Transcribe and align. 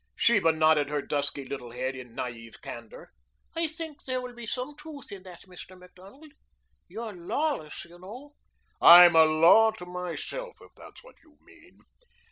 Sheba 0.15 0.51
nodded 0.51 0.89
her 0.89 1.03
dusky 1.03 1.45
little 1.45 1.69
head 1.73 1.95
in 1.95 2.15
naïve 2.15 2.59
candor. 2.63 3.11
"I 3.55 3.67
think 3.67 4.01
there 4.05 4.19
will 4.19 4.33
be 4.33 4.47
some 4.47 4.75
truth 4.75 5.11
in 5.11 5.21
that, 5.21 5.43
Mr. 5.43 5.77
Macdonald. 5.77 6.31
You're 6.87 7.13
lawless, 7.13 7.85
you 7.85 7.99
know." 7.99 8.31
"I'm 8.81 9.15
a 9.15 9.25
law 9.25 9.69
to 9.73 9.85
myself, 9.85 10.57
if 10.59 10.71
that's 10.73 11.03
what 11.03 11.17
you 11.23 11.37
mean. 11.45 11.81